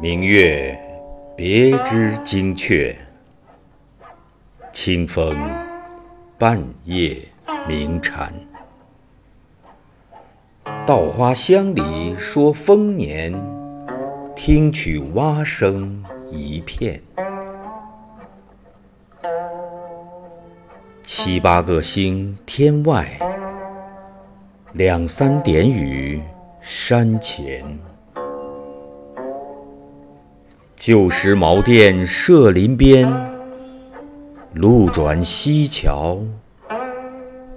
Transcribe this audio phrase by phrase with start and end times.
[0.00, 0.78] 明月
[1.36, 2.96] 别枝惊鹊，
[4.72, 5.36] 清风
[6.38, 7.20] 半夜
[7.66, 8.32] 鸣蝉。
[10.86, 13.34] 稻花香里说丰年，
[14.36, 17.02] 听取蛙声一片。
[21.02, 23.18] 七八个星天外，
[24.74, 26.22] 两三点雨
[26.60, 27.76] 山前。
[30.78, 33.12] 旧时茅店社林边，
[34.54, 36.16] 路转溪桥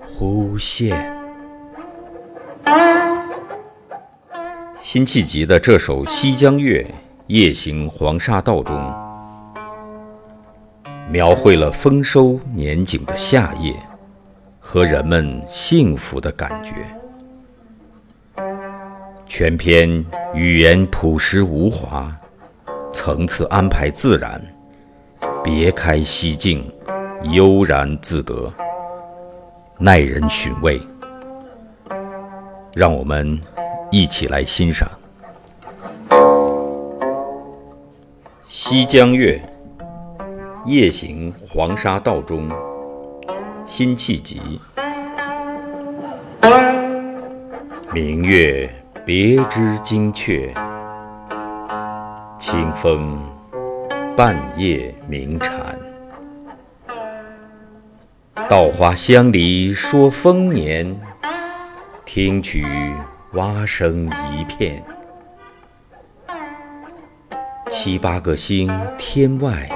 [0.04, 1.14] 忽见。
[4.80, 6.82] 辛弃疾的这首《西江月·
[7.28, 8.76] 夜行黄沙道》中，
[11.12, 13.72] 描绘了丰收年景的夏夜
[14.60, 16.74] 和人们幸福的感觉。
[19.28, 22.12] 全篇语言朴实无华。
[22.94, 24.42] 层次安排自然，
[25.44, 26.70] 别开蹊径，
[27.24, 28.52] 悠然自得，
[29.78, 30.80] 耐人寻味。
[32.74, 33.40] 让我们
[33.90, 34.90] 一起来欣赏
[38.46, 39.42] 《西江月·
[40.70, 42.50] 夜行黄沙道》中
[43.66, 44.60] 辛弃疾
[47.92, 48.70] ：“明月
[49.06, 50.54] 别枝惊鹊。”
[52.52, 53.18] 清风
[54.18, 55.80] 半夜鸣蝉，
[58.50, 60.94] 稻花香里说丰年，
[62.04, 62.66] 听取
[63.36, 64.84] 蛙声一片。
[67.70, 69.70] 七八个星天外，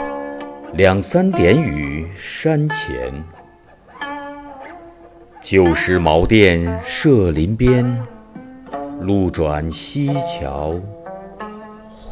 [0.73, 3.23] 两三点雨山前。
[5.39, 8.05] 旧时茅店社林边，
[8.99, 10.77] 路转溪桥。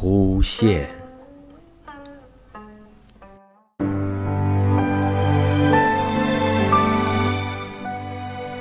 [0.04, 0.86] 出现。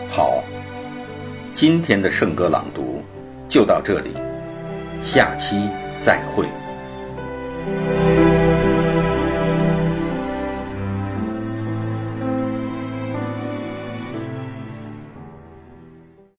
[0.10, 0.42] 好，
[1.54, 3.02] 今天的圣歌朗读
[3.50, 4.14] 就到这里，
[5.04, 5.68] 下期
[6.02, 6.48] 再会。